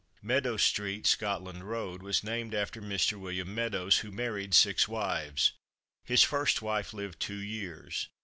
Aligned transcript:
Meadows 0.23 0.63
street, 0.63 1.05
Scotland 1.05 1.63
road, 1.69 2.01
was 2.01 2.23
named 2.23 2.55
after 2.55 2.81
Mr. 2.81 3.19
William 3.19 3.53
Meadows, 3.53 3.99
who 3.99 4.09
married 4.11 4.55
six 4.55 4.87
wives. 4.87 5.51
His 6.05 6.23
first 6.23 6.59
wife 6.63 6.91
lived 6.91 7.19
two 7.19 7.35
years. 7.37 8.09